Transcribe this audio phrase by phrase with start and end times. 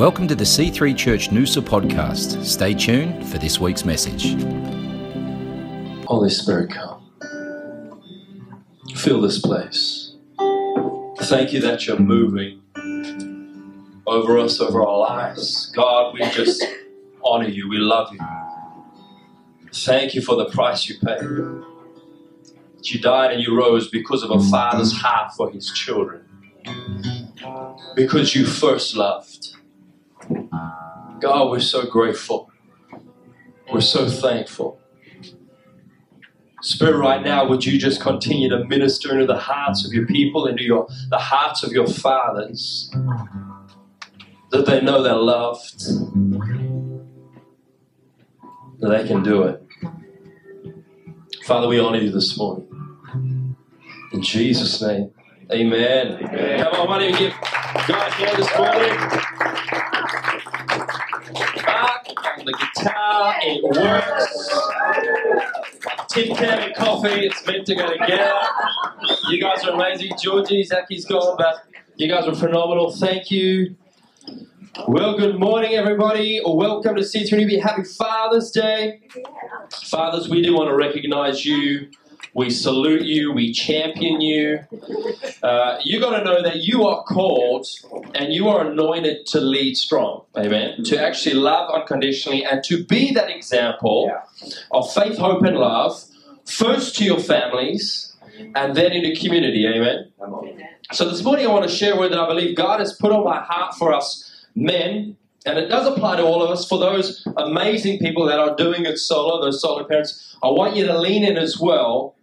[0.00, 2.42] Welcome to the C3 Church Noosa podcast.
[2.42, 4.32] Stay tuned for this week's message.
[6.06, 7.12] Holy Spirit, come.
[8.96, 10.14] Fill this place.
[11.18, 12.62] Thank you that you're moving
[14.06, 15.70] over us, over our lives.
[15.76, 16.64] God, we just
[17.22, 17.68] honor you.
[17.68, 18.20] We love you.
[19.70, 21.20] Thank you for the price you paid.
[21.20, 21.64] That
[22.84, 26.24] you died and you rose because of a father's heart for his children.
[27.94, 29.49] Because you first loved.
[30.52, 32.50] God, we're so grateful.
[33.72, 34.80] We're so thankful.
[36.62, 40.46] Spirit, right now, would you just continue to minister into the hearts of your people,
[40.46, 42.90] into your the hearts of your fathers,
[44.50, 45.80] that they know they're loved,
[48.80, 49.62] that they can do it.
[51.44, 52.66] Father, we honor you this morning.
[54.12, 55.12] In Jesus' name,
[55.50, 56.18] amen.
[56.24, 56.62] amen.
[56.62, 57.34] Come on, why don't you give
[57.88, 60.29] God here this morning?
[62.82, 64.48] Guitar, it works.
[66.08, 68.32] Tin can and coffee, it's meant to go together.
[69.28, 70.12] You guys are amazing.
[70.22, 71.64] Georgie, Zacky's gone, but
[71.96, 72.90] you guys are phenomenal.
[72.90, 73.76] Thank you.
[74.88, 76.40] Well, good morning, everybody.
[76.42, 77.60] Welcome to C3NB.
[77.60, 79.00] Happy Father's Day.
[79.70, 81.90] Fathers, we do want to recognize you.
[82.34, 83.32] We salute you.
[83.32, 84.60] We champion you.
[85.42, 87.66] Uh, you got to know that you are called
[88.14, 90.24] and you are anointed to lead strong.
[90.36, 90.84] Amen.
[90.84, 94.12] To actually love unconditionally and to be that example
[94.70, 96.04] of faith, hope, and love,
[96.44, 98.16] first to your families
[98.54, 99.66] and then in the community.
[99.66, 100.12] Amen.
[100.92, 103.24] So this morning I want to share with that I believe God has put on
[103.24, 106.68] my heart for us men and it does apply to all of us.
[106.68, 110.86] For those amazing people that are doing it solo, those solo parents, I want you
[110.86, 112.14] to lean in as well.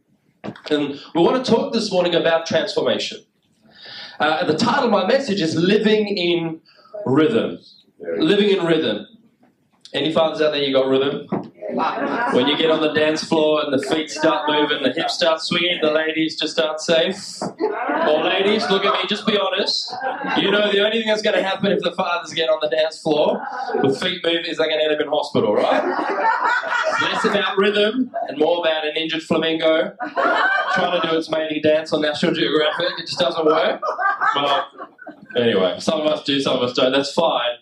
[0.70, 3.24] And we want to talk this morning about transformation.
[4.20, 6.62] Uh, the title of my message is Living in
[7.06, 7.60] Rhythm.
[8.18, 9.06] Living in Rhythm.
[9.94, 11.28] Any fathers out there, you got rhythm?
[12.34, 15.42] When you get on the dance floor and the feet start moving, the hips start
[15.42, 17.42] swinging, the ladies just aren't safe.
[17.42, 19.94] Or ladies, look at me, just be honest.
[20.38, 22.70] You know the only thing that's going to happen if the fathers get on the
[22.70, 23.42] dance floor
[23.84, 25.84] with feet move is they're going to end up in hospital, right?
[27.02, 29.96] Less about rhythm and more about an injured flamingo
[30.74, 32.88] trying to do its mating dance on National Geographic.
[32.98, 33.82] It just doesn't work.
[34.34, 34.68] But
[35.36, 36.92] anyway, some of us do, some of us don't.
[36.92, 37.58] That's fine.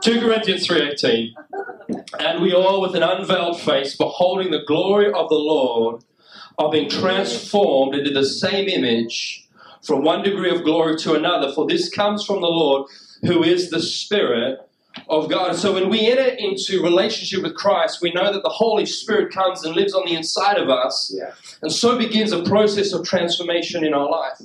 [0.00, 1.34] 2 Corinthians 3.18
[2.18, 6.02] And we all, with an unveiled face, beholding the glory of the Lord,
[6.58, 9.48] are being transformed into the same image
[9.82, 11.52] from one degree of glory to another.
[11.52, 12.88] For this comes from the Lord,
[13.22, 14.60] who is the Spirit
[15.08, 15.56] of God.
[15.56, 19.64] So when we enter into relationship with Christ, we know that the Holy Spirit comes
[19.64, 21.12] and lives on the inside of us.
[21.14, 21.32] Yeah.
[21.62, 24.40] And so begins a process of transformation in our life.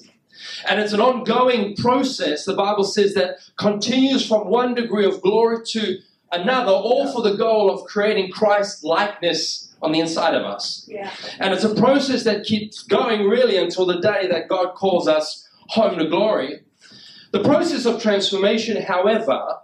[0.67, 5.57] And it's an ongoing process, the Bible says, that continues from one degree of glory
[5.67, 6.00] to
[6.31, 10.85] another, all for the goal of creating Christ likeness on the inside of us.
[10.88, 11.12] Yeah.
[11.40, 15.47] And it's a process that keeps going really until the day that God calls us
[15.69, 16.62] home to glory.
[17.31, 19.57] The process of transformation, however,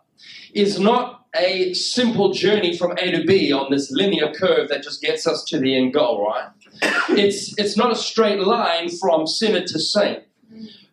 [0.53, 5.01] is not a simple journey from A to B on this linear curve that just
[5.01, 6.49] gets us to the end goal, right?
[7.09, 10.23] It's, it's not a straight line from sinner to saint.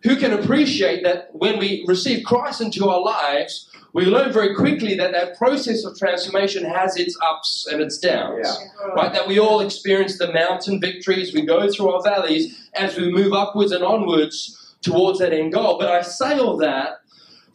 [0.03, 4.95] Who can appreciate that when we receive Christ into our lives, we learn very quickly
[4.95, 8.47] that that process of transformation has its ups and its downs.
[8.47, 8.87] Yeah.
[8.95, 9.13] Right?
[9.13, 13.33] That we all experience the mountain victories, we go through our valleys as we move
[13.33, 15.79] upwards and onwards towards that end goal.
[15.79, 17.01] But I say all that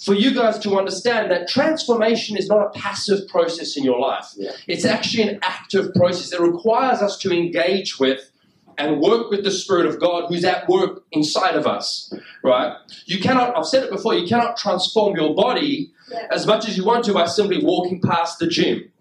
[0.04, 4.28] for you guys to understand that transformation is not a passive process in your life.
[4.36, 4.52] Yeah.
[4.68, 6.32] It's actually an active process.
[6.34, 8.32] It requires us to engage with
[8.78, 12.76] and work with the Spirit of God who's at work inside of us, right?
[13.06, 15.92] You cannot, I've said it before, you cannot transform your body
[16.30, 18.92] as much as you want to by simply walking past the gym.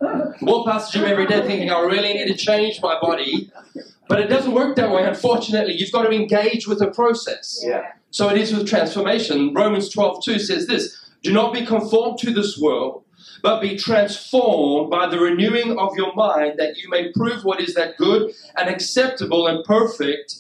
[0.43, 3.51] Walk past the gym every day thinking, I really need to change my body.
[4.09, 5.75] But it doesn't work that way, unfortunately.
[5.75, 7.63] You've got to engage with the process.
[7.65, 7.93] Yeah.
[8.11, 9.53] So it is with transformation.
[9.53, 13.05] Romans 12 2 says this Do not be conformed to this world,
[13.43, 17.75] but be transformed by the renewing of your mind, that you may prove what is
[17.75, 20.37] that good and acceptable and perfect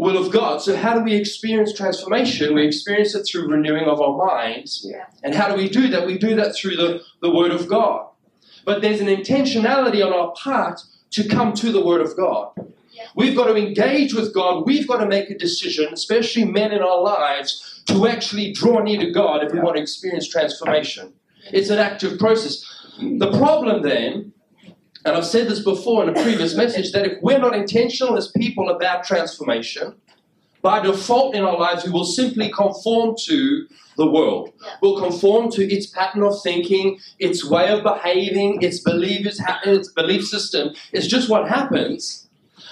[0.00, 0.62] will of God.
[0.62, 2.54] So, how do we experience transformation?
[2.54, 4.84] We experience it through renewing of our minds.
[4.88, 5.04] Yeah.
[5.22, 6.06] And how do we do that?
[6.06, 8.08] We do that through the, the Word of God.
[8.64, 10.80] But there's an intentionality on our part
[11.10, 12.52] to come to the Word of God.
[13.14, 14.64] We've got to engage with God.
[14.66, 19.00] We've got to make a decision, especially men in our lives, to actually draw near
[19.00, 21.12] to God if we want to experience transformation.
[21.52, 22.64] It's an active process.
[22.98, 24.32] The problem then,
[25.04, 28.28] and I've said this before in a previous message, that if we're not intentional as
[28.28, 29.94] people about transformation,
[30.62, 33.66] by default in our lives, we will simply conform to
[33.96, 34.52] the world.
[34.82, 40.26] We'll conform to its pattern of thinking, its way of behaving, its beliefs, its belief
[40.26, 40.74] system.
[40.92, 42.28] It's just what happens.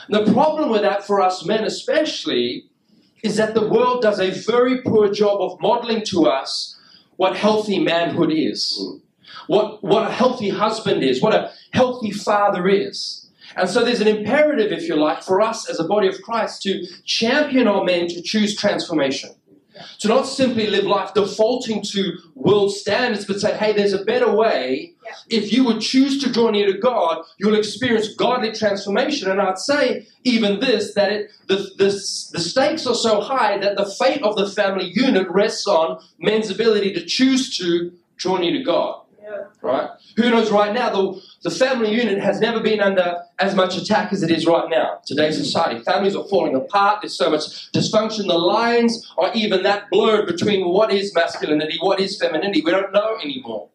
[0.09, 2.65] The problem with that for us men, especially,
[3.23, 6.79] is that the world does a very poor job of modeling to us
[7.17, 9.01] what healthy manhood is, mm.
[9.47, 13.31] What, what a healthy husband is, what a healthy father is.
[13.57, 16.63] And so there's an imperative, if you like, for us as a body of Christ
[16.63, 19.31] to champion our men to choose transformation.
[20.01, 24.31] To not simply live life defaulting to world standards, but say, hey, there's a better
[24.31, 24.95] way.
[25.31, 29.31] If you would choose to draw near to God, you'll experience godly transformation.
[29.31, 31.91] And I'd say even this, that it, the, the,
[32.33, 36.51] the stakes are so high that the fate of the family unit rests on men's
[36.51, 39.03] ability to choose to draw near to God.
[39.29, 39.45] Yeah.
[39.61, 39.91] Right?
[40.17, 44.13] Who knows right now, the, the family unit has never been under as much attack
[44.13, 45.01] as it is right now.
[45.05, 45.83] Today's society.
[45.85, 47.03] Families are falling apart.
[47.03, 48.27] There's so much dysfunction.
[48.27, 52.63] The lines are even that blurred between what is masculinity, what is femininity.
[52.63, 53.69] We don't know anymore.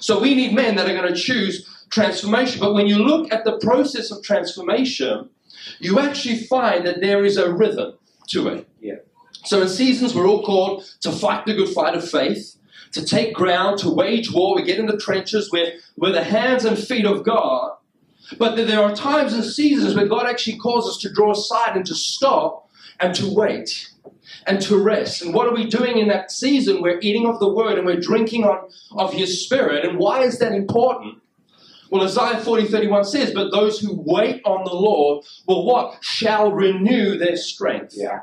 [0.00, 2.60] So we need men that are going to choose transformation.
[2.60, 5.30] But when you look at the process of transformation,
[5.78, 7.94] you actually find that there is a rhythm
[8.30, 8.68] to it.
[8.80, 8.96] Yeah.
[9.44, 12.57] So in seasons, we're all called to fight the good fight of faith,
[12.92, 14.54] to take ground, to wage war.
[14.54, 15.50] We get in the trenches.
[15.52, 17.72] We're, we're the hands and feet of God.
[18.38, 21.76] But there- there are times and seasons where God actually calls us to draw aside
[21.76, 22.68] and to stop
[23.00, 23.88] and to wait
[24.46, 25.22] and to rest.
[25.22, 26.82] And what are we doing in that season?
[26.82, 29.84] We're eating of the word and we're drinking on of his spirit.
[29.84, 31.16] And why is that important?
[31.90, 35.96] Well, Isaiah 40, 31 says, But those who wait on the Lord will what?
[36.02, 37.94] Shall renew their strength.
[37.96, 38.20] Yeah.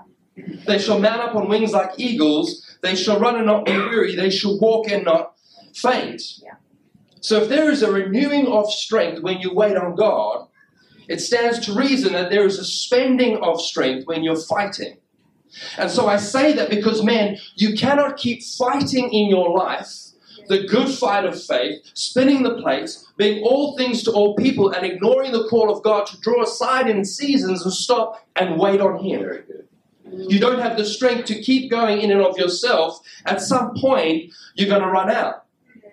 [0.67, 2.74] They shall mount up on wings like eagles.
[2.85, 4.15] They shall run and not be weary.
[4.15, 5.33] They shall walk and not
[5.73, 6.21] faint.
[6.43, 6.55] Yeah.
[7.19, 10.47] So, if there is a renewing of strength when you wait on God,
[11.07, 14.97] it stands to reason that there is a spending of strength when you're fighting.
[15.77, 20.05] And so I say that because, man, you cannot keep fighting in your life
[20.47, 24.85] the good fight of faith, spinning the plates, being all things to all people, and
[24.85, 29.03] ignoring the call of God to draw aside in seasons and stop and wait on
[29.03, 29.25] Him.
[30.11, 32.99] You don't have the strength to keep going in and of yourself.
[33.25, 35.45] At some point, you're going to run out.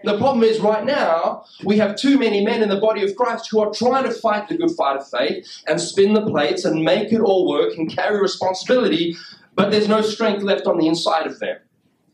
[0.05, 3.49] The problem is, right now, we have too many men in the body of Christ
[3.51, 6.83] who are trying to fight the good fight of faith and spin the plates and
[6.83, 9.17] make it all work and carry responsibility,
[9.55, 11.59] but there's no strength left on the inside of them.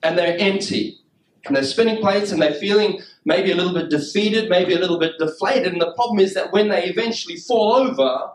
[0.02, 0.98] And they're empty.
[1.46, 4.98] And they're spinning plates and they're feeling maybe a little bit defeated, maybe a little
[4.98, 5.72] bit deflated.
[5.72, 8.32] And the problem is that when they eventually fall over,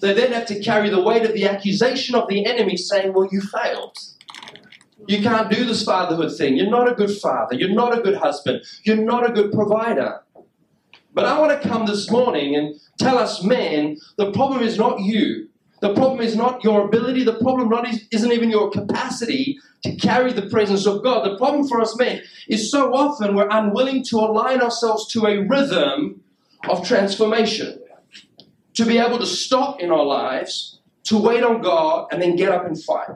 [0.00, 3.28] they then have to carry the weight of the accusation of the enemy saying, Well,
[3.30, 3.96] you failed.
[5.06, 6.56] You can't do this fatherhood thing.
[6.56, 7.54] You're not a good father.
[7.54, 8.62] You're not a good husband.
[8.84, 10.20] You're not a good provider.
[11.12, 15.00] But I want to come this morning and tell us men the problem is not
[15.00, 15.48] you.
[15.80, 17.24] The problem is not your ability.
[17.24, 21.24] The problem not is, isn't even your capacity to carry the presence of God.
[21.24, 25.38] The problem for us men is so often we're unwilling to align ourselves to a
[25.38, 26.22] rhythm
[26.68, 27.80] of transformation.
[28.74, 32.50] To be able to stop in our lives, to wait on God, and then get
[32.50, 33.10] up and fight.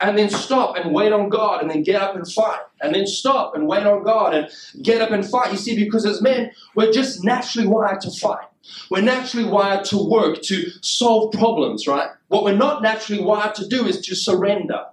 [0.00, 2.60] And then stop and wait on God, and then get up and fight.
[2.80, 4.50] And then stop and wait on God and
[4.82, 5.52] get up and fight.
[5.52, 8.46] You see, because as men, we're just naturally wired to fight.
[8.90, 12.08] We're naturally wired to work, to solve problems, right?
[12.28, 14.84] What we're not naturally wired to do is to surrender,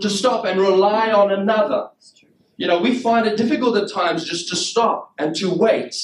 [0.00, 1.88] to stop and rely on another.
[2.56, 5.94] You know, we find it difficult at times just to stop and to wait.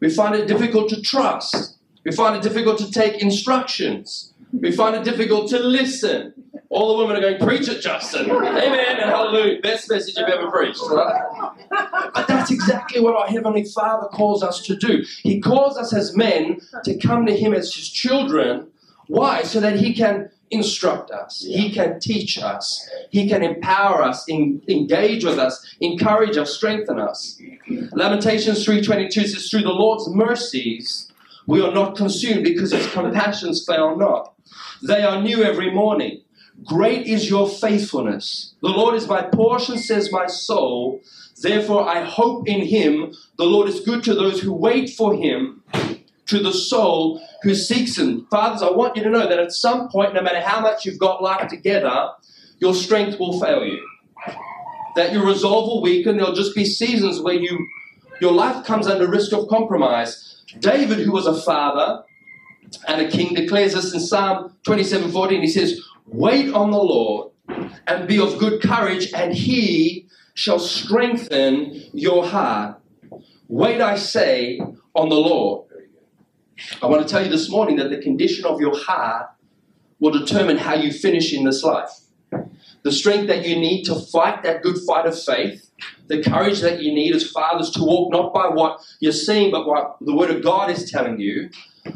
[0.00, 1.73] We find it difficult to trust.
[2.04, 4.34] We find it difficult to take instructions.
[4.52, 6.34] We find it difficult to listen.
[6.68, 8.30] All the women are going, preach it, Justin.
[8.30, 9.60] Amen and hallelujah.
[9.60, 11.52] Best message you've ever preached, right?
[12.14, 15.04] But that's exactly what our Heavenly Father calls us to do.
[15.22, 18.68] He calls us as men to come to Him as His children.
[19.06, 19.42] Why?
[19.42, 24.62] So that He can instruct us, He can teach us, He can empower us, en-
[24.68, 27.40] engage with us, encourage us, strengthen us.
[27.92, 31.10] Lamentations 3.22 says, Through the Lord's mercies
[31.46, 34.34] we are not consumed because His compassions fail not.
[34.82, 36.22] They are new every morning.
[36.64, 38.54] Great is your faithfulness.
[38.62, 41.00] The Lord is my portion, says my soul.
[41.40, 43.12] Therefore, I hope in him.
[43.38, 45.62] The Lord is good to those who wait for him,
[46.26, 48.26] to the soul who seeks him.
[48.30, 50.98] Fathers, I want you to know that at some point, no matter how much you've
[50.98, 52.10] got life together,
[52.60, 53.84] your strength will fail you.
[54.96, 56.16] That your resolve will weaken.
[56.16, 57.66] There'll just be seasons where you,
[58.20, 60.33] your life comes under risk of compromise.
[60.60, 62.04] David, who was a father
[62.88, 65.40] and a king, declares this in Psalm 27 14.
[65.40, 67.30] He says, Wait on the Lord
[67.86, 72.80] and be of good courage, and he shall strengthen your heart.
[73.48, 74.60] Wait, I say,
[74.94, 75.68] on the Lord.
[76.82, 79.26] I want to tell you this morning that the condition of your heart
[80.00, 81.90] will determine how you finish in this life.
[82.84, 85.70] The strength that you need to fight that good fight of faith,
[86.06, 89.66] the courage that you need as fathers to walk not by what you're seeing, but
[89.66, 91.50] what the Word of God is telling you,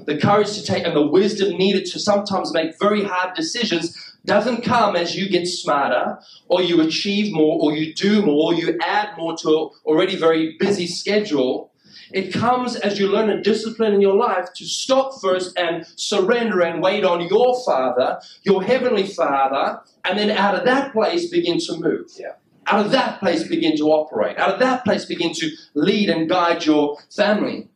[0.06, 4.62] the courage to take and the wisdom needed to sometimes make very hard decisions doesn't
[4.62, 6.18] come as you get smarter
[6.48, 10.16] or you achieve more or you do more or you add more to an already
[10.16, 11.70] very busy schedule.
[12.12, 16.60] It comes as you learn a discipline in your life to stop first and surrender
[16.60, 21.58] and wait on your Father, your Heavenly Father, and then out of that place begin
[21.60, 22.10] to move.
[22.18, 22.32] Yeah.
[22.66, 24.36] Out of that place begin to operate.
[24.38, 27.68] Out of that place begin to lead and guide your family.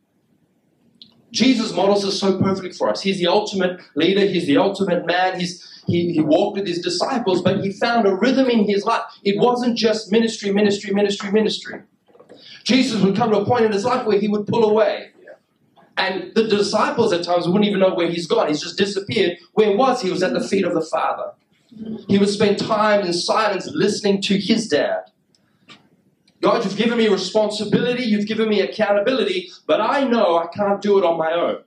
[1.31, 3.01] Jesus models this so perfectly for us.
[3.01, 7.41] He's the ultimate leader, he's the ultimate man, he's he, he walked with his disciples,
[7.41, 9.01] but he found a rhythm in his life.
[9.23, 11.81] It wasn't just ministry, ministry, ministry, ministry.
[12.63, 15.09] Jesus would come to a point in his life where he would pull away.
[15.95, 18.47] And the disciples at times wouldn't even know where he's gone.
[18.47, 19.37] He's just disappeared.
[19.53, 20.07] Where was he?
[20.07, 21.33] He was at the feet of the Father.
[22.07, 25.11] He would spend time in silence listening to his dad.
[26.41, 30.97] God, you've given me responsibility, you've given me accountability, but I know I can't do
[30.97, 31.63] it on my own.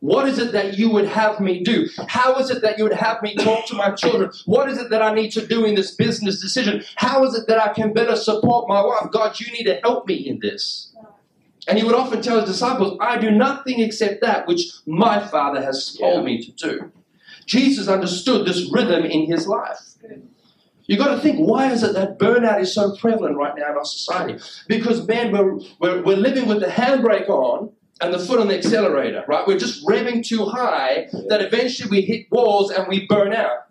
[0.00, 1.88] What is it that you would have me do?
[2.06, 4.30] How is it that you would have me talk to my children?
[4.46, 6.84] What is it that I need to do in this business decision?
[6.96, 9.10] How is it that I can better support my wife?
[9.10, 10.92] God, you need to help me in this.
[11.66, 15.60] And he would often tell his disciples, I do nothing except that which my Father
[15.62, 16.92] has told me to do.
[17.44, 19.78] Jesus understood this rhythm in his life.
[20.86, 23.76] You've got to think, why is it that burnout is so prevalent right now in
[23.76, 24.38] our society?
[24.68, 28.56] Because, man, we're, we're, we're living with the handbrake on and the foot on the
[28.56, 29.46] accelerator, right?
[29.46, 33.66] We're just revving too high that eventually we hit walls and we burn out.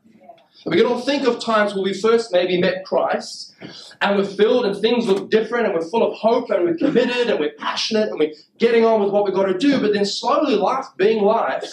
[0.65, 3.55] And we can all think of times where we first maybe met Christ
[4.01, 7.29] and we're filled and things look different and we're full of hope and we're committed
[7.29, 9.79] and we're passionate and we're getting on with what we've got to do.
[9.79, 11.63] But then slowly life being life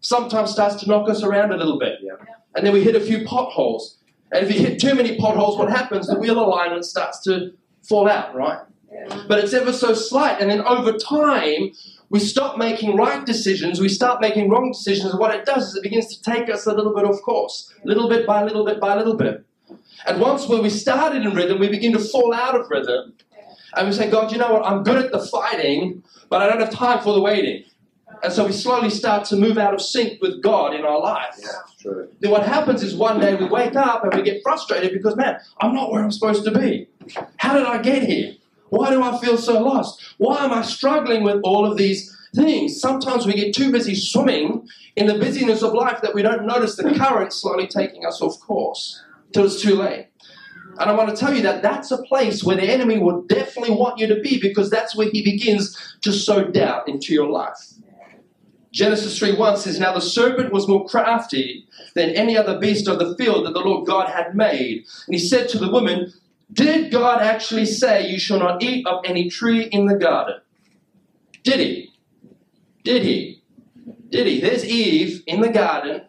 [0.00, 1.98] sometimes starts to knock us around a little bit.
[2.54, 3.98] And then we hit a few potholes.
[4.32, 6.06] And if you hit too many potholes, what happens?
[6.06, 8.60] The wheel alignment starts to fall out, right?
[9.28, 10.40] But it's ever so slight.
[10.40, 11.72] And then over time,
[12.10, 15.12] we stop making right decisions, we start making wrong decisions.
[15.12, 17.72] And what it does is it begins to take us a little bit off course,
[17.84, 19.44] little bit by little bit by little bit.
[20.06, 23.14] And once when we started in rhythm, we begin to fall out of rhythm.
[23.76, 24.66] And we say, God, you know what?
[24.66, 27.64] I'm good at the fighting, but I don't have time for the waiting.
[28.22, 31.36] And so we slowly start to move out of sync with God in our life.
[31.38, 31.92] Yeah.
[32.18, 35.38] Then what happens is one day we wake up and we get frustrated because, man,
[35.60, 36.88] I'm not where I'm supposed to be.
[37.36, 38.34] How did I get here?
[38.70, 40.14] Why do I feel so lost?
[40.18, 42.80] Why am I struggling with all of these things?
[42.80, 46.76] Sometimes we get too busy swimming in the busyness of life that we don't notice
[46.76, 50.08] the current slowly taking us off course till it's too late.
[50.78, 53.74] And I want to tell you that that's a place where the enemy would definitely
[53.74, 57.74] want you to be because that's where he begins to sow doubt into your life.
[58.72, 63.00] Genesis 3 1 says, Now the serpent was more crafty than any other beast of
[63.00, 64.84] the field that the Lord God had made.
[65.06, 66.12] And he said to the woman,
[66.52, 70.40] did God actually say you shall not eat of any tree in the garden?
[71.42, 71.92] Did he?
[72.84, 73.42] Did he?
[74.10, 74.40] Did he?
[74.40, 76.02] There's Eve in the garden.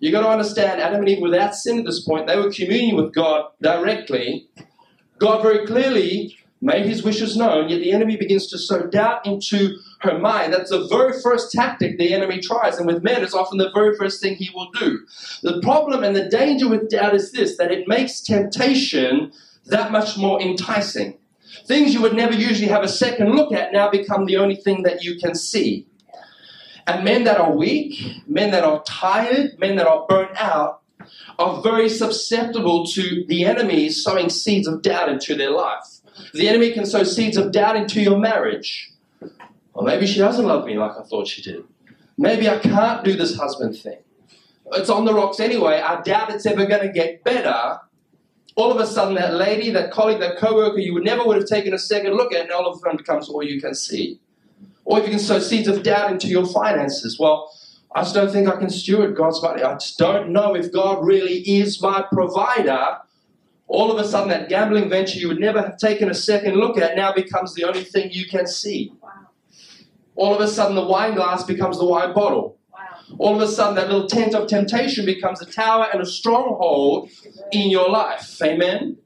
[0.00, 2.96] You've got to understand, Adam and Eve, without sin at this point, they were communing
[2.96, 4.48] with God directly.
[5.18, 9.76] God very clearly made his wishes known, yet the enemy begins to sow doubt into
[10.00, 10.52] her mind.
[10.52, 13.94] That's the very first tactic the enemy tries, and with men, it's often the very
[13.96, 15.00] first thing he will do.
[15.42, 19.32] The problem and the danger with doubt is this that it makes temptation
[19.66, 21.18] that much more enticing.
[21.66, 24.82] Things you would never usually have a second look at now become the only thing
[24.82, 25.86] that you can see.
[26.86, 30.82] And men that are weak, men that are tired, men that are burnt out,
[31.38, 36.00] are very susceptible to the enemy sowing seeds of doubt into their life.
[36.32, 38.92] The enemy can sow seeds of doubt into your marriage.
[39.72, 41.64] Well, maybe she doesn't love me like I thought she did.
[42.16, 43.98] Maybe I can't do this husband thing.
[44.72, 45.80] It's on the rocks anyway.
[45.80, 47.80] I doubt it's ever going to get better
[48.56, 51.46] all of a sudden that lady, that colleague, that co-worker you would never would have
[51.46, 54.20] taken a second look at, now all of a sudden becomes all you can see.
[54.84, 57.50] Or if you can sow seeds of doubt into your finances, well,
[57.94, 59.62] I just don't think I can steward God's money.
[59.62, 62.98] I just don't know if God really is my provider.
[63.66, 66.76] All of a sudden, that gambling venture you would never have taken a second look
[66.76, 68.92] at now becomes the only thing you can see.
[70.16, 72.58] All of a sudden, the wine glass becomes the wine bottle
[73.18, 77.10] all of a sudden that little tent of temptation becomes a tower and a stronghold
[77.52, 78.40] in your life.
[78.42, 78.98] Amen?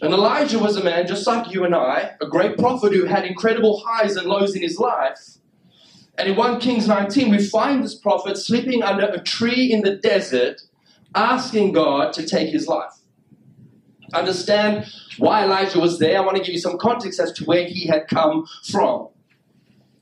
[0.00, 3.24] And Elijah was a man just like you and I, a great prophet who had
[3.24, 5.38] incredible highs and lows in his life.
[6.16, 9.96] And in 1 Kings 19, we find this prophet sleeping under a tree in the
[9.96, 10.62] desert,
[11.14, 12.92] asking God to take his life.
[14.12, 14.86] Understand
[15.18, 16.16] why Elijah was there.
[16.18, 19.08] I want to give you some context as to where he had come from.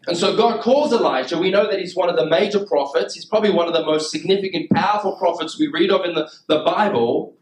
[0.07, 1.37] And so God calls Elijah.
[1.37, 3.15] We know that he's one of the major prophets.
[3.15, 6.61] He's probably one of the most significant, powerful prophets we read of in the, the
[6.61, 7.37] Bible.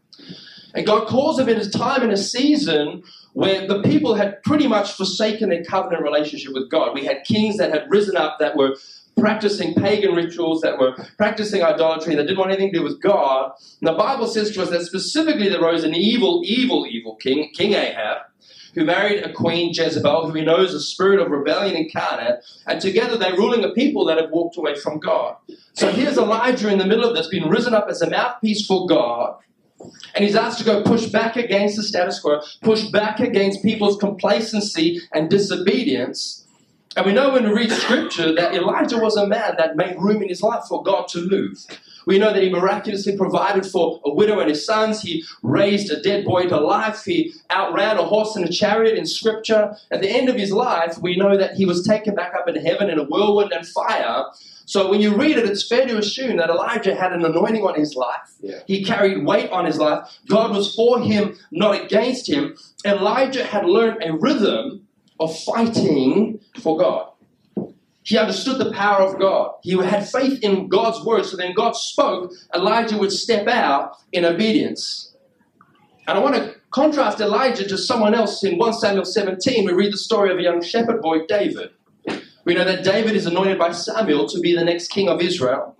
[0.73, 3.03] And God calls him in a time and a season
[3.33, 6.93] where the people had pretty much forsaken their covenant relationship with God.
[6.93, 8.75] We had kings that had risen up that were
[9.17, 13.51] practicing pagan rituals, that were practicing idolatry, that didn't want anything to do with God.
[13.79, 17.51] And the Bible says to us that specifically there rose an evil, evil, evil king,
[17.53, 18.17] King Ahab,
[18.75, 23.17] who married a queen, Jezebel, who he knows a spirit of rebellion incarnate, and together
[23.17, 25.37] they're ruling a people that have walked away from God.
[25.73, 28.85] So here's Elijah in the middle of this, being risen up as a mouthpiece for
[28.85, 29.37] God.
[30.13, 33.97] And he's asked to go push back against the status quo, push back against people's
[33.97, 36.45] complacency and disobedience.
[36.95, 40.21] And we know when we read scripture that Elijah was a man that made room
[40.21, 41.65] in his life for God to move.
[42.05, 45.01] We know that he miraculously provided for a widow and his sons.
[45.01, 47.03] He raised a dead boy to life.
[47.03, 49.75] He outran a horse and a chariot in scripture.
[49.91, 52.55] At the end of his life, we know that he was taken back up in
[52.55, 54.25] heaven in a whirlwind and fire.
[54.65, 57.75] So when you read it, it's fair to assume that Elijah had an anointing on
[57.75, 58.33] his life.
[58.41, 58.59] Yeah.
[58.65, 60.09] He carried weight on his life.
[60.27, 62.57] God was for him, not against him.
[62.83, 64.87] Elijah had learned a rhythm
[65.19, 67.09] of fighting for God.
[68.05, 69.53] He understood the power of God.
[69.63, 71.25] He had faith in God's word.
[71.25, 75.15] So then God spoke, Elijah would step out in obedience.
[76.07, 79.65] And I want to contrast Elijah to someone else in 1 Samuel 17.
[79.65, 81.71] We read the story of a young shepherd boy, David.
[82.45, 85.75] We know that David is anointed by Samuel to be the next king of Israel.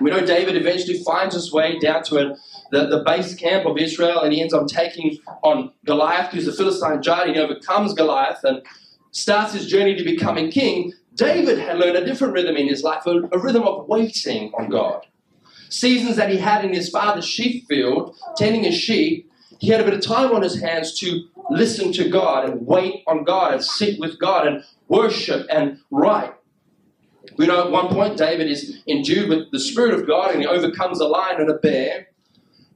[0.00, 2.36] We know David eventually finds his way down to
[2.70, 6.52] the, the base camp of Israel and he ends up taking on Goliath, who's the
[6.52, 7.36] Philistine giant.
[7.36, 8.62] He overcomes Goliath and
[9.10, 10.94] starts his journey to becoming king.
[11.14, 14.70] David had learned a different rhythm in his life, a, a rhythm of waiting on
[14.70, 15.06] God.
[15.68, 19.84] Seasons that he had in his father's sheep field, tending his sheep, he had a
[19.84, 23.62] bit of time on his hands to listen to God and wait on God and
[23.62, 26.32] sit with God and worship and write.
[27.36, 30.46] We know at one point David is endued with the Spirit of God and he
[30.46, 32.08] overcomes a lion and a bear.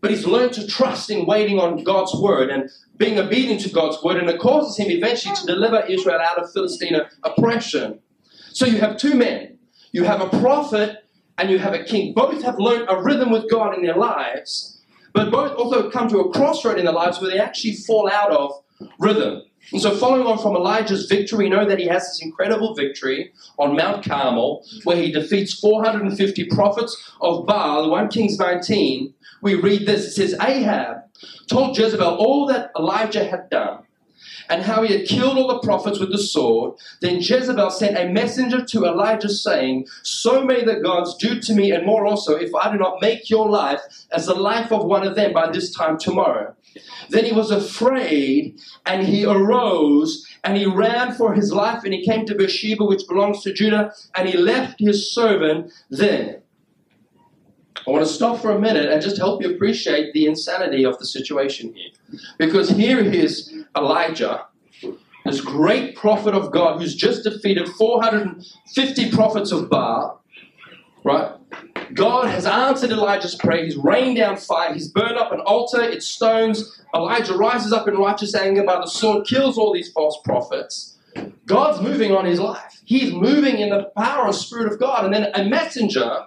[0.00, 4.02] But he's learned to trust in waiting on God's word and being obedient to God's
[4.02, 8.00] word, and it causes him eventually to deliver Israel out of Philistine oppression.
[8.54, 9.58] So you have two men.
[9.90, 11.04] You have a prophet
[11.38, 12.14] and you have a king.
[12.14, 14.80] Both have learned a rhythm with God in their lives,
[15.12, 18.30] but both also come to a crossroad in their lives where they actually fall out
[18.30, 18.52] of
[19.00, 19.42] rhythm.
[19.72, 23.32] And so, following on from Elijah's victory, we know that he has this incredible victory
[23.58, 27.90] on Mount Carmel where he defeats 450 prophets of Baal.
[27.90, 30.06] 1 Kings 19, we read this.
[30.06, 30.98] It says, Ahab
[31.48, 33.84] told Jezebel all that Elijah had done
[34.48, 36.74] and how he had killed all the prophets with the sword.
[37.00, 41.72] Then Jezebel sent a messenger to Elijah, saying, So may the gods do to me,
[41.72, 43.80] and more also, if I do not make your life
[44.12, 46.54] as the life of one of them by this time tomorrow.
[47.10, 52.04] Then he was afraid, and he arose, and he ran for his life, and he
[52.04, 56.43] came to Beersheba, which belongs to Judah, and he left his servant there.
[57.86, 60.98] I want to stop for a minute and just help you appreciate the insanity of
[60.98, 62.20] the situation here.
[62.38, 64.46] Because here is Elijah,
[65.24, 70.22] this great prophet of God who's just defeated 450 prophets of Baal,
[71.02, 71.32] right?
[71.92, 73.64] God has answered Elijah's prayer.
[73.64, 74.72] He's rained down fire.
[74.72, 75.82] He's burned up an altar.
[75.82, 76.80] It's stones.
[76.94, 80.96] Elijah rises up in righteous anger by the sword, kills all these false prophets.
[81.46, 82.80] God's moving on his life.
[82.84, 85.04] He's moving in the power of Spirit of God.
[85.04, 86.26] And then a messenger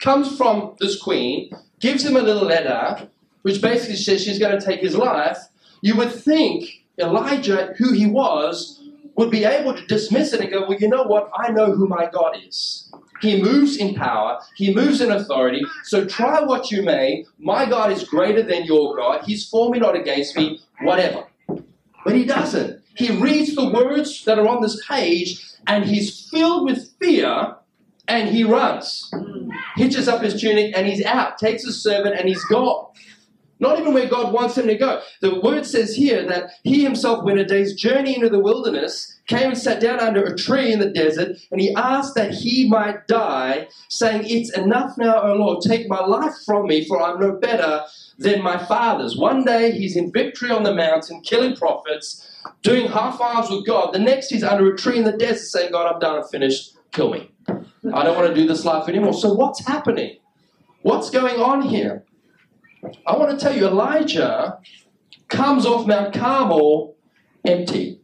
[0.00, 3.08] comes from this queen, gives him a little letter,
[3.42, 5.38] which basically says she's going to take his life.
[5.80, 8.82] You would think Elijah, who he was,
[9.16, 11.30] would be able to dismiss it and go, Well, you know what?
[11.36, 12.90] I know who my God is.
[13.20, 15.62] He moves in power, he moves in authority.
[15.84, 17.24] So try what you may.
[17.38, 19.24] My God is greater than your God.
[19.24, 21.24] He's for me, not against me, whatever.
[22.04, 22.80] But he doesn't.
[22.94, 27.56] He reads the words that are on this page and he's filled with fear
[28.06, 29.10] and he runs.
[29.78, 32.86] Hitches up his tunic and he's out, takes his servant and he's gone.
[33.60, 35.02] Not even where God wants him to go.
[35.20, 39.50] The word says here that he himself went a day's journey into the wilderness, came
[39.50, 43.06] and sat down under a tree in the desert, and he asked that he might
[43.08, 47.32] die, saying, It's enough now, O Lord, take my life from me, for I'm no
[47.32, 47.82] better
[48.18, 49.16] than my fathers.
[49.16, 52.24] One day he's in victory on the mountain, killing prophets,
[52.62, 53.92] doing half hours with God.
[53.92, 56.76] The next he's under a tree in the desert saying, God, I'm done, I'm finished,
[56.92, 57.30] kill me.
[57.94, 59.14] I don't want to do this life anymore.
[59.14, 60.18] So what's happening?
[60.82, 62.04] What's going on here?
[63.06, 64.58] I want to tell you, Elijah
[65.28, 66.96] comes off Mount Carmel
[67.44, 68.00] empty,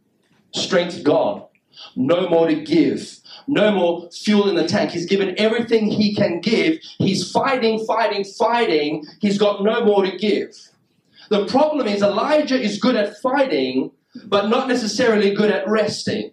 [0.52, 1.46] strength gone,
[1.96, 4.90] no more to give, no more fuel in the tank.
[4.90, 6.78] He's given everything he can give.
[6.98, 9.04] He's fighting, fighting, fighting.
[9.20, 10.54] He's got no more to give.
[11.30, 13.92] The problem is, Elijah is good at fighting,
[14.26, 16.32] but not necessarily good at resting.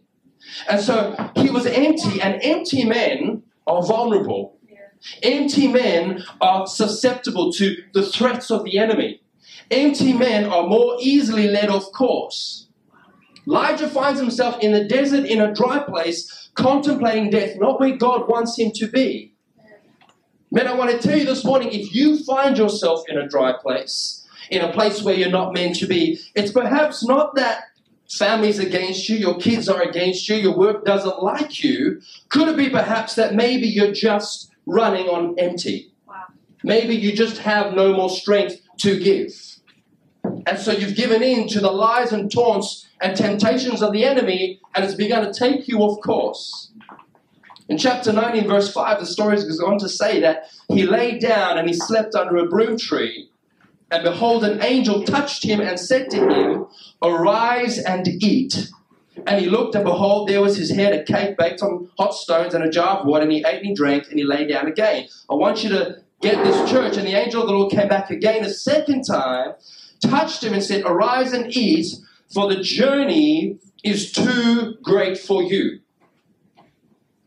[0.70, 4.58] And so he was empty, and empty men are vulnerable.
[5.24, 9.22] Empty men are susceptible to the threats of the enemy.
[9.70, 12.68] Empty men are more easily led off course.
[13.48, 18.28] Elijah finds himself in the desert in a dry place, contemplating death, not where God
[18.28, 19.34] wants him to be.
[20.52, 23.54] Men, I want to tell you this morning if you find yourself in a dry
[23.60, 27.64] place, in a place where you're not meant to be, it's perhaps not that
[28.18, 32.02] family's against you, your kids are against you, your work doesn't like you.
[32.30, 35.92] Could it be perhaps that maybe you're just running on empty?
[36.08, 36.26] Wow.
[36.64, 39.34] Maybe you just have no more strength to give.
[40.46, 44.60] And so you've given in to the lies and taunts and temptations of the enemy,
[44.76, 46.72] and it's begun to take you off course.
[47.70, 51.58] In chapter 19, verse 5, the story goes on to say that he lay down
[51.58, 53.30] and he slept under a broom tree.
[53.92, 56.66] And behold, an angel touched him and said to him,
[57.04, 58.70] Arise and eat.
[59.28, 62.54] And he looked, and behold, there was his head, a cake baked on hot stones,
[62.54, 63.24] and a jar of water.
[63.24, 65.08] And he ate and he drank, and he lay down again.
[65.30, 66.96] I want you to get this church.
[66.98, 69.54] And the angel of the Lord came back again a second time
[70.02, 71.96] touched him and said, Arise and eat,
[72.34, 75.81] for the journey is too great for you.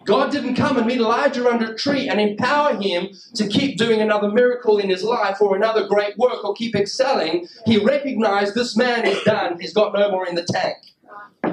[0.05, 4.01] God didn't come and meet Elijah under a tree and empower him to keep doing
[4.01, 7.49] another miracle in his life or another great work or keep excelling.
[7.64, 9.59] He recognized this man is done.
[9.61, 10.77] He's got no more in the tank.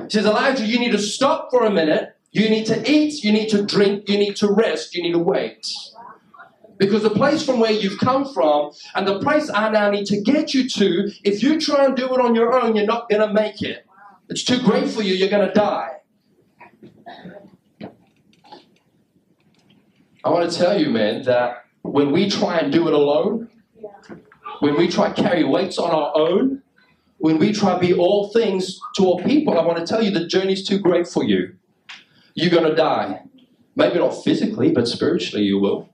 [0.04, 2.16] He says, Elijah, you need to stop for a minute.
[2.32, 3.24] You need to eat.
[3.24, 4.10] You need to drink.
[4.10, 4.96] You need to rest.
[4.96, 5.68] You need to wait.
[6.78, 10.20] Because the place from where you've come from and the place I now need to
[10.20, 13.22] get you to, if you try and do it on your own, you're not going
[13.22, 13.86] to make it.
[14.30, 15.98] It's too great for you, you're going to die.
[20.24, 23.50] I want to tell you, man, that when we try and do it alone,
[24.60, 26.62] when we try to carry weights on our own,
[27.18, 30.12] when we try to be all things to all people, I want to tell you
[30.12, 31.56] the journey's too great for you.
[32.36, 33.24] You're going to die.
[33.76, 35.90] Maybe not physically, but spiritually you will.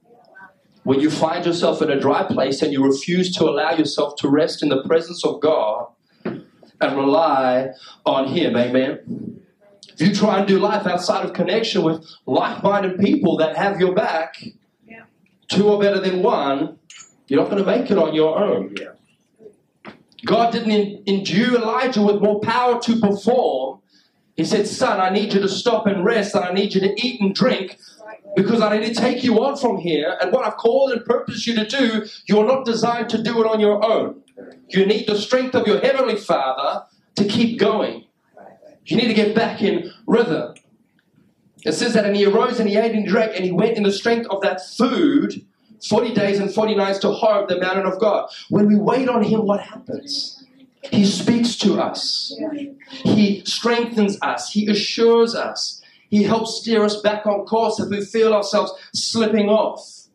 [0.83, 4.29] When you find yourself in a dry place and you refuse to allow yourself to
[4.29, 5.87] rest in the presence of God
[6.23, 7.71] and rely
[8.05, 9.36] on Him, amen.
[9.99, 13.79] If you try and do life outside of connection with like minded people that have
[13.79, 14.43] your back,
[14.87, 15.05] yeah.
[15.47, 16.77] two are better than one,
[17.27, 18.75] you're not going to make it on your own.
[18.79, 19.91] Yeah.
[20.23, 23.79] God didn't endue Elijah with more power to perform.
[24.35, 26.93] He said, Son, I need you to stop and rest, and I need you to
[27.03, 27.79] eat and drink
[28.35, 30.15] because I need to take you on from here.
[30.21, 33.47] And what I've called and purposed you to do, you're not designed to do it
[33.47, 34.21] on your own.
[34.69, 38.05] You need the strength of your Heavenly Father to keep going.
[38.87, 40.55] You need to get back in rhythm.
[41.65, 43.83] It says that, and he arose and he ate and drank, and he went in
[43.83, 45.45] the strength of that food
[45.87, 48.29] 40 days and 40 nights to Horeb, the mountain of God.
[48.49, 50.43] When we wait on him, what happens?
[50.91, 52.35] He speaks to us.
[52.89, 54.51] He strengthens us.
[54.51, 55.81] He assures us.
[56.09, 60.07] He helps steer us back on course if we feel ourselves slipping off.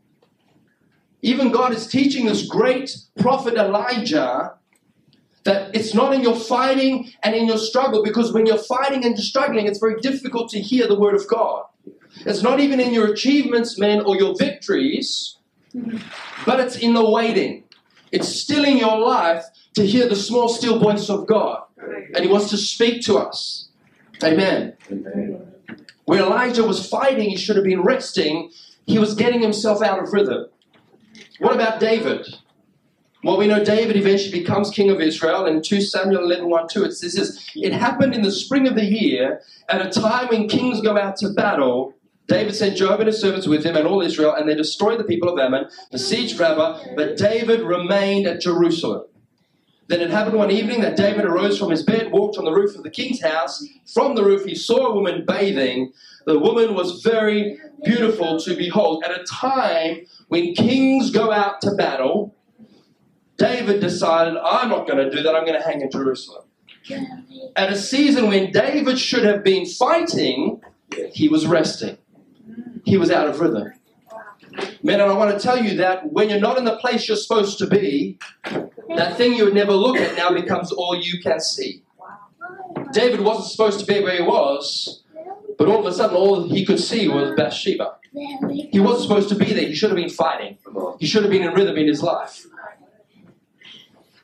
[1.20, 4.54] Even God is teaching this great prophet Elijah
[5.44, 9.18] that it's not in your fighting and in your struggle, because when you're fighting and
[9.18, 11.64] struggling, it's very difficult to hear the word of God.
[12.24, 15.37] It's not even in your achievements, men, or your victories,
[16.46, 17.64] but it's in the waiting.
[18.12, 21.62] It's still in your life to hear the small, still voice of God.
[22.14, 23.68] And He wants to speak to us.
[24.22, 24.76] Amen.
[24.90, 25.52] Amen.
[26.05, 28.50] When Elijah was fighting, he should have been resting.
[28.87, 30.46] He was getting himself out of rhythm.
[31.38, 32.26] What about David?
[33.24, 35.46] Well, we know David eventually becomes king of Israel.
[35.46, 38.74] In 2 Samuel 11 1 2, it says this It happened in the spring of
[38.74, 41.94] the year, at a time when kings go out to battle.
[42.26, 45.04] David sent Joab and his servants with him and all Israel, and they destroyed the
[45.04, 49.04] people of Ammon, besieged Rabbah, but David remained at Jerusalem.
[49.88, 52.76] Then it happened one evening that David arose from his bed, walked on the roof
[52.76, 53.62] of the king's house.
[53.92, 55.92] From the roof, he saw a woman bathing.
[56.26, 59.04] The woman was very beautiful to behold.
[59.04, 62.35] At a time when kings go out to battle,
[63.42, 66.44] David decided, I'm not going to do that, I'm going to hang in Jerusalem.
[67.57, 70.61] At a season when David should have been fighting,
[71.12, 71.98] he was resting.
[72.85, 73.72] He was out of rhythm.
[74.85, 77.16] Men, and I want to tell you that when you're not in the place you're
[77.16, 78.18] supposed to be,
[78.96, 81.83] that thing you would never look at now becomes all you can see.
[82.92, 85.02] David wasn't supposed to be where he was,
[85.59, 87.96] but all of a sudden, all he could see was Bathsheba.
[88.70, 89.66] He wasn't supposed to be there.
[89.66, 90.59] He should have been fighting.
[91.00, 92.46] He should have been in rhythm in his life.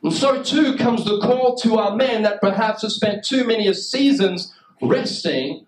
[0.03, 3.71] And so, too, comes the call to our men that perhaps have spent too many
[3.73, 5.65] seasons resting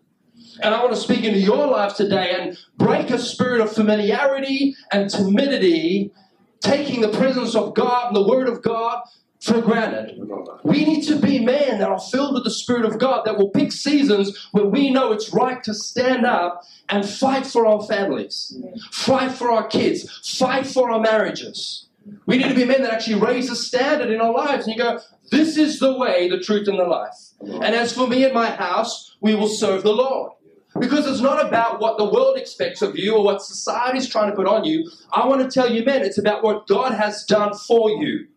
[0.61, 4.75] and I want to speak into your life today and break a spirit of familiarity
[4.91, 6.11] and timidity,
[6.59, 9.01] taking the presence of God and the Word of God
[9.39, 10.19] for granted.
[10.63, 13.49] We need to be men that are filled with the Spirit of God that will
[13.49, 18.55] pick seasons where we know it's right to stand up and fight for our families,
[18.91, 21.87] fight for our kids, fight for our marriages.
[22.25, 24.65] We need to be men that actually raise a standard in our lives.
[24.65, 24.99] And you go,
[25.31, 27.15] this is the way, the truth, and the life.
[27.41, 30.33] And as for me and my house, we will serve the Lord.
[30.79, 34.35] Because it's not about what the world expects of you or what society's trying to
[34.35, 34.89] put on you.
[35.11, 38.27] I want to tell you, men, it's about what God has done for you.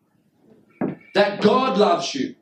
[1.14, 2.34] That God loves you.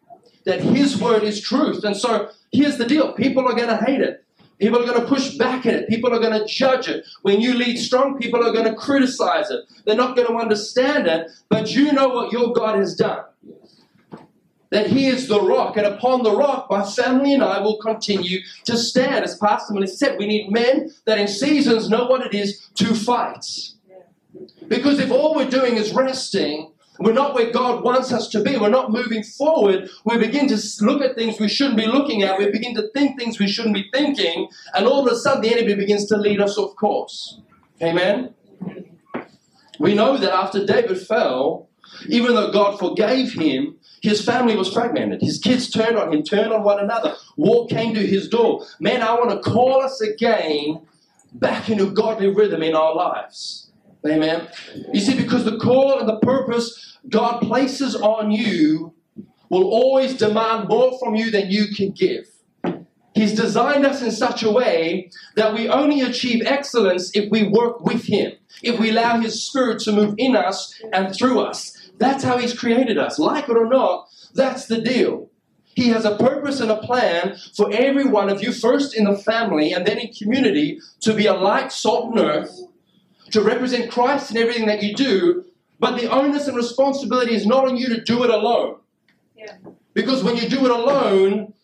[0.45, 1.85] That His word is truth.
[1.85, 4.25] And so here's the deal people are going to hate it.
[4.59, 5.89] People are going to push back at it.
[5.89, 7.05] People are going to judge it.
[7.23, 9.65] When you lead strong, people are going to criticize it.
[9.85, 13.25] They're not going to understand it, but you know what your God has done.
[14.71, 18.41] That He is the rock, and upon the rock, my family and I will continue
[18.65, 19.25] to stand.
[19.25, 22.95] As Pastor Melissa said, we need men that in seasons know what it is to
[22.95, 23.45] fight.
[24.69, 26.72] Because if all we're doing is resting,
[27.05, 28.57] we're not where God wants us to be.
[28.57, 29.89] We're not moving forward.
[30.05, 32.39] We begin to look at things we shouldn't be looking at.
[32.39, 34.49] We begin to think things we shouldn't be thinking.
[34.75, 37.41] And all of a sudden, the enemy begins to lead us off course.
[37.83, 38.35] Amen?
[39.79, 41.69] We know that after David fell,
[42.09, 45.21] even though God forgave him, his family was fragmented.
[45.23, 47.15] His kids turned on him, turned on one another.
[47.37, 48.67] War came to his door.
[48.81, 50.87] Man, I want to call us again
[51.35, 53.62] back into godly rhythm in our lives.
[54.07, 54.49] Amen.
[54.93, 58.95] You see, because the call and the purpose God places on you
[59.49, 62.27] will always demand more from you than you can give.
[63.15, 67.85] He's designed us in such a way that we only achieve excellence if we work
[67.85, 71.91] with Him, if we allow His Spirit to move in us and through us.
[71.99, 73.19] That's how He's created us.
[73.19, 75.29] Like it or not, that's the deal.
[75.75, 79.17] He has a purpose and a plan for every one of you, first in the
[79.17, 82.61] family and then in community, to be a light, salt, and earth,
[83.33, 85.45] to represent Christ in everything that you do,
[85.79, 88.77] but the onus and responsibility is not on you to do it alone.
[89.37, 89.57] Yeah.
[89.95, 91.55] Because when you do it alone,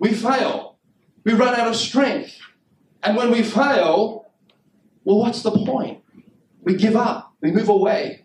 [0.00, 0.76] we fail.
[1.24, 2.36] We run out of strength.
[3.02, 4.30] And when we fail,
[5.04, 6.02] well, what's the point?
[6.62, 7.34] We give up.
[7.40, 8.24] We move away.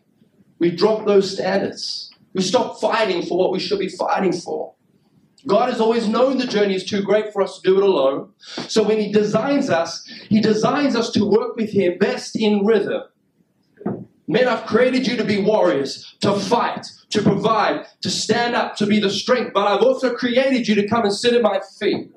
[0.59, 2.11] We drop those standards.
[2.33, 4.73] We stop fighting for what we should be fighting for.
[5.45, 8.32] God has always known the journey is too great for us to do it alone.
[8.67, 13.03] So when He designs us, He designs us to work with Him best in rhythm.
[14.25, 18.86] Men, I've created you to be warriors, to fight, to provide, to stand up, to
[18.86, 22.10] be the strength, but I've also created you to come and sit at my feet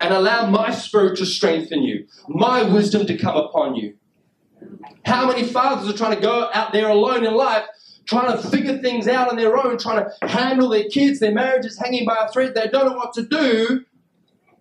[0.00, 3.94] and allow my spirit to strengthen you, my wisdom to come upon you.
[5.04, 7.64] How many fathers are trying to go out there alone in life,
[8.06, 11.78] trying to figure things out on their own, trying to handle their kids, their marriages
[11.78, 13.84] hanging by a thread, they don't know what to do,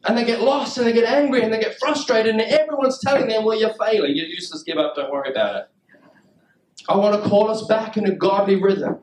[0.06, 3.28] and they get lost and they get angry and they get frustrated, and everyone's telling
[3.28, 5.70] them, Well, you're failing, you're useless, give up, don't worry about it.
[6.90, 9.00] I want to call us back in a godly rhythm.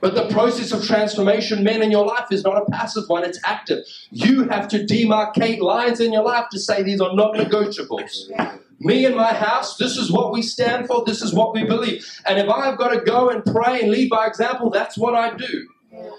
[0.00, 3.40] But the process of transformation, men, in your life is not a passive one, it's
[3.44, 3.84] active.
[4.10, 8.30] You have to demarcate lines in your life to say these are not negotiables.
[8.80, 12.06] Me and my house, this is what we stand for, this is what we believe.
[12.26, 15.34] And if I've got to go and pray and lead by example, that's what I
[15.34, 15.68] do.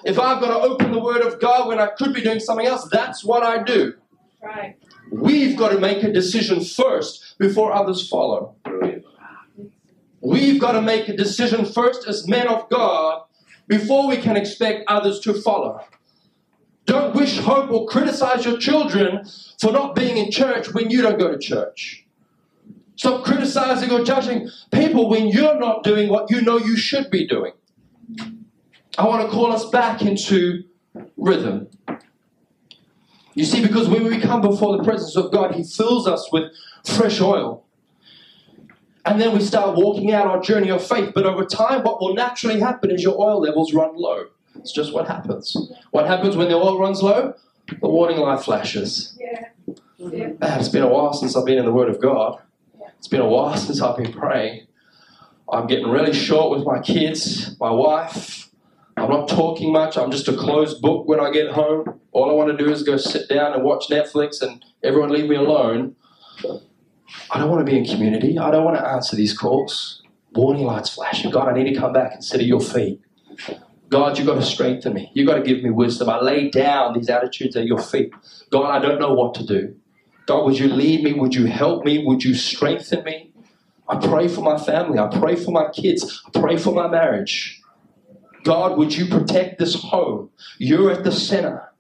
[0.04, 2.66] If I've got to open the Word of God when I could be doing something
[2.66, 3.94] else, that's what I do.
[4.42, 4.76] Right.
[5.12, 8.56] We've got to make a decision first before others follow.
[10.22, 13.24] We've got to make a decision first as men of God
[13.68, 15.82] before we can expect others to follow.
[16.86, 19.26] Don't wish, hope, or criticize your children
[19.60, 22.06] for not being in church when you don't go to church.
[23.00, 27.26] Stop criticizing or judging people when you're not doing what you know you should be
[27.26, 27.54] doing.
[28.98, 30.66] I want to call us back into
[31.16, 31.70] rhythm.
[33.36, 36.52] You see, because when we come before the presence of God, He fills us with
[36.84, 37.66] fresh oil.
[39.06, 41.14] And then we start walking out our journey of faith.
[41.16, 44.26] But over time, what will naturally happen is your oil levels run low.
[44.56, 45.56] It's just what happens.
[45.92, 47.34] What happens when the oil runs low?
[47.70, 49.18] The warning light flashes.
[49.18, 49.46] Yeah.
[50.00, 50.34] Yeah.
[50.42, 52.42] Man, it's been a while since I've been in the Word of God.
[53.00, 54.68] It's been a while since I've been praying.
[55.52, 58.50] I'm getting really short with my kids, my wife.
[58.98, 59.98] I'm not talking much.
[59.98, 62.00] I'm just a closed book when I get home.
[62.12, 65.30] All I want to do is go sit down and watch Netflix and everyone leave
[65.30, 65.96] me alone.
[67.32, 68.38] I don't want to be in community.
[68.38, 70.04] I don't want to answer these calls.
[70.34, 71.32] Warning lights flashing.
[71.32, 73.02] God, I need to come back and sit at your feet.
[73.90, 75.10] God, you've got to strengthen me.
[75.16, 76.10] You've got to give me wisdom.
[76.10, 78.12] I lay down these attitudes at your feet.
[78.52, 79.76] God, I don't know what to do.
[80.30, 81.14] God, would you lead me?
[81.14, 82.06] Would you help me?
[82.06, 83.32] Would you strengthen me?
[83.88, 85.00] I pray for my family.
[85.00, 86.22] I pray for my kids.
[86.28, 87.60] I pray for my marriage.
[88.44, 90.30] God, would you protect this home?
[90.60, 91.74] You're at the center.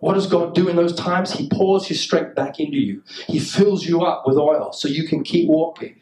[0.00, 1.34] What does God do in those times?
[1.34, 3.04] He pours his strength back into you.
[3.28, 5.94] He fills you up with oil so you can keep walking.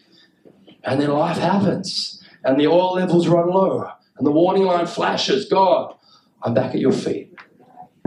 [0.85, 2.25] And then life happens.
[2.43, 3.87] And the oil levels run low.
[4.17, 5.45] And the warning line flashes.
[5.45, 5.95] God,
[6.43, 7.35] I'm back at your feet.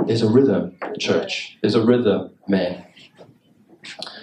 [0.08, 1.60] There's a rhythm, church.
[1.62, 2.85] There's a rhythm, man.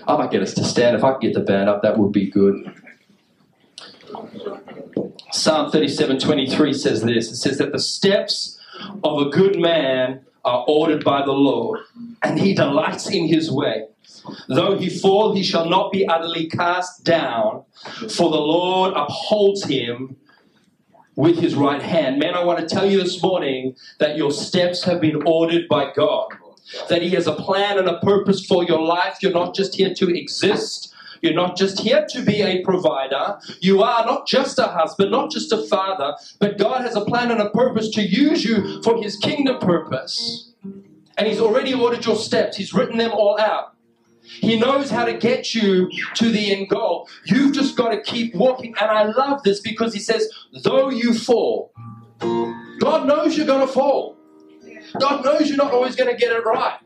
[0.07, 0.97] I might get us to stand.
[0.97, 2.75] If I could get the band up, that would be good.
[5.31, 8.59] Psalm 37 23 says this it says that the steps
[9.03, 11.81] of a good man are ordered by the Lord,
[12.23, 13.87] and he delights in his way.
[14.49, 17.65] Though he fall, he shall not be utterly cast down,
[18.11, 20.17] for the Lord upholds him
[21.17, 22.19] with his right hand.
[22.19, 25.93] Man, I want to tell you this morning that your steps have been ordered by
[25.95, 26.29] God,
[26.89, 29.19] that he has a plan and a purpose for your life.
[29.21, 30.93] You're not just here to exist.
[31.23, 33.39] You're not just here to be a provider.
[33.61, 37.31] You are not just a husband, not just a father, but God has a plan
[37.31, 40.51] and a purpose to use you for his kingdom purpose.
[41.17, 43.75] And he's already ordered your steps, he's written them all out.
[44.25, 47.09] He knows how to get you to the end goal.
[47.27, 48.75] You've just got to keep walking.
[48.81, 50.29] And I love this because he says,
[50.63, 51.73] though you fall,
[52.79, 54.17] God knows you're going to fall.
[54.99, 56.79] God knows you're not always going to get it right.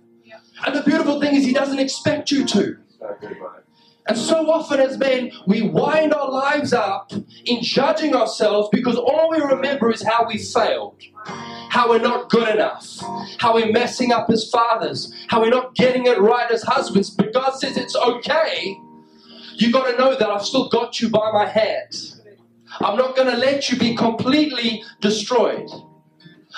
[0.65, 2.77] And the beautiful thing is, He doesn't expect you to.
[4.09, 7.13] And so often as men, we wind our lives up
[7.45, 11.03] in judging ourselves because all we remember is how we failed,
[11.71, 13.01] how we're not good enough,
[13.39, 17.11] how we're messing up as fathers, how we're not getting it right as husbands.
[17.11, 18.79] But God says it's okay.
[19.55, 22.15] You've got to know that I've still got you by my hand.
[22.81, 25.69] I'm not going to let you be completely destroyed.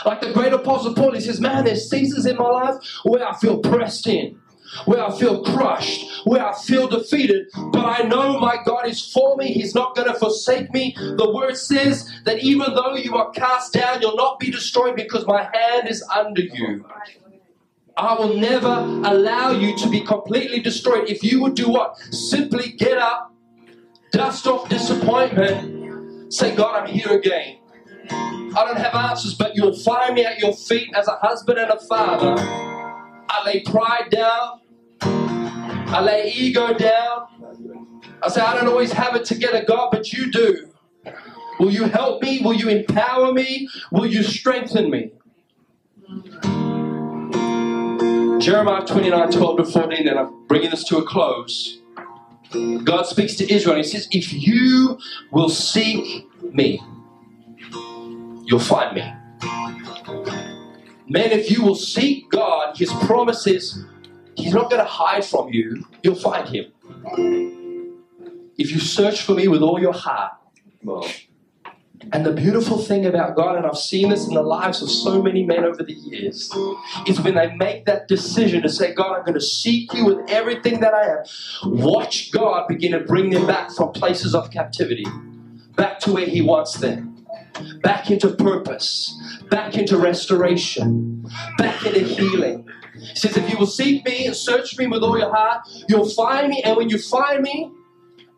[0.05, 3.37] Like the great apostle Paul, he says, Man, there's seasons in my life where I
[3.37, 4.41] feel pressed in
[4.85, 9.37] where I feel crushed, where I feel defeated, but I know my God is for
[9.37, 9.53] me.
[9.53, 10.95] He's not going to forsake me.
[10.97, 15.27] The word says that even though you are cast down, you'll not be destroyed because
[15.27, 16.85] my hand is under you.
[17.97, 21.09] I will never allow you to be completely destroyed.
[21.09, 21.99] If you would do what?
[22.13, 23.35] Simply get up,
[24.13, 27.58] dust off disappointment, say, God, I'm here again.
[28.11, 31.71] I don't have answers, but you'll find me at your feet as a husband and
[31.71, 32.35] a father.
[33.29, 34.61] I lay pride down.
[35.01, 37.27] I lay ego down.
[38.23, 40.71] I say, I don't always have it together, God, but you do.
[41.61, 42.41] Will you help me?
[42.43, 43.69] Will you empower me?
[43.93, 45.13] Will you strengthen me?
[48.41, 51.81] Jeremiah 29 12 to 14, and I'm bringing this to a close.
[52.85, 54.99] God speaks to Israel He says, If you
[55.31, 56.83] will seek me,
[58.49, 59.03] you'll find me.
[61.07, 63.85] Man, if you will seek God, His promises,
[64.37, 65.87] He's not going to hide from you.
[66.03, 66.73] You'll find Him.
[68.57, 70.33] If you search for me with all your heart.
[72.13, 75.21] And the beautiful thing about God, and I've seen this in the lives of so
[75.21, 76.51] many men over the years,
[77.07, 80.31] is when they make that decision to say, God, I'm going to seek you with
[80.31, 81.25] everything that I am,
[81.65, 85.05] watch God begin to bring them back from places of captivity,
[85.75, 87.08] back to where He wants them,
[87.83, 89.15] back into purpose,
[89.51, 92.67] back into restoration, back into healing.
[92.95, 96.09] He says, If you will seek me and search me with all your heart, you'll
[96.09, 96.63] find me.
[96.63, 97.71] And when you find me,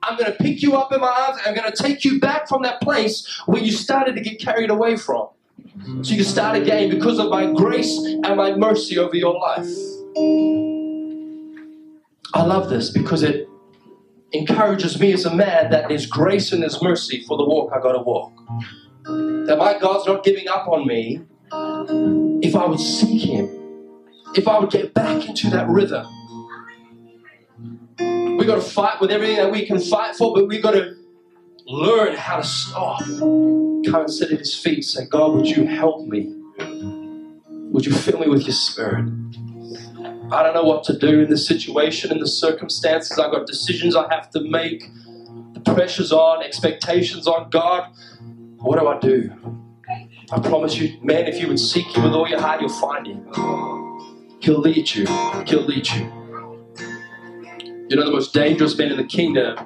[0.03, 2.21] I'm going to pick you up in my arms and I'm going to take you
[2.21, 5.29] back from that place where you started to get carried away from.
[6.03, 9.69] So you can start again because of my grace and my mercy over your life.
[12.33, 13.49] I love this because it
[14.33, 17.81] encourages me as a man that there's grace and there's mercy for the walk I
[17.81, 18.33] got to walk
[19.05, 21.21] that my God's not giving up on me
[22.43, 23.49] if I would seek Him,
[24.35, 26.07] if I would get back into that rhythm.
[28.39, 30.97] We've got to fight with everything that we can fight for, but we've got to
[31.67, 36.07] learn how to stop, come and sit at His feet, say, God, would you help
[36.07, 36.35] me?
[36.59, 39.09] Would you fill me with your Spirit?
[40.33, 43.19] I don't know what to do in this situation, in the circumstances.
[43.19, 44.85] I've got decisions I have to make.
[45.55, 47.51] The pressure's on, expectations on.
[47.51, 47.93] God,
[48.61, 49.33] what do I do?
[50.33, 53.05] I promise you, man, if you would seek him with all your heart, you'll find
[53.07, 53.25] him.
[54.41, 55.07] He'll lead you.
[55.47, 56.13] He'll lead you.
[57.89, 59.59] You know, the most dangerous men in the kingdom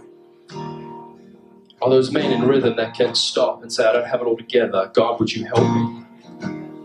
[1.82, 4.38] are those men in rhythm that can stop and say, I don't have it all
[4.38, 4.90] together.
[4.94, 6.02] God, would you help me?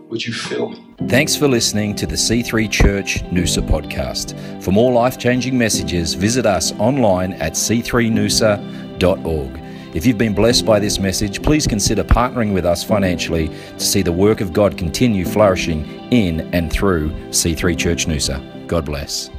[0.08, 0.84] Would you fill me?
[1.06, 4.34] Thanks for listening to the C3 Church Noosa podcast.
[4.62, 9.69] For more life changing messages, visit us online at c3noosa.org.
[9.92, 14.02] If you've been blessed by this message, please consider partnering with us financially to see
[14.02, 18.66] the work of God continue flourishing in and through C3 Church Noosa.
[18.68, 19.30] God bless.